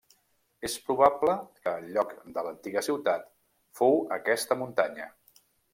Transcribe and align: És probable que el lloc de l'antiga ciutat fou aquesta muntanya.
És 0.69 0.77
probable 0.87 1.35
que 1.65 1.75
el 1.81 1.85
lloc 1.97 2.15
de 2.39 2.45
l'antiga 2.49 2.85
ciutat 2.89 3.31
fou 3.83 4.05
aquesta 4.19 4.63
muntanya. 4.63 5.11